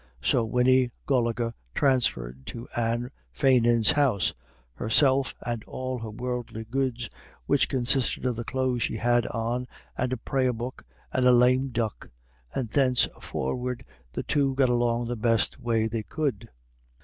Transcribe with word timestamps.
So 0.23 0.43
Winnie 0.43 0.89
Goligher 1.05 1.53
transferred 1.75 2.47
to 2.47 2.67
Anne 2.75 3.11
Fannin's 3.31 3.91
house, 3.91 4.33
herself 4.73 5.35
and 5.45 5.63
all 5.65 5.99
her 5.99 6.09
worldly 6.09 6.65
goods, 6.65 7.07
which 7.45 7.69
consisted 7.69 8.25
of 8.25 8.35
the 8.35 8.43
clothes 8.43 8.81
she 8.81 8.97
had 8.97 9.27
on, 9.27 9.67
and 9.95 10.11
a 10.11 10.17
prayer 10.17 10.53
book, 10.53 10.85
and 11.13 11.27
a 11.27 11.31
lame 11.31 11.67
duck, 11.69 12.09
and 12.55 12.67
thenceforward 12.71 13.85
the 14.13 14.23
two 14.23 14.55
"got 14.55 14.69
along 14.69 15.05
the 15.05 15.15
best 15.15 15.59
way 15.59 15.85
they 15.87 16.01
could." 16.01 16.49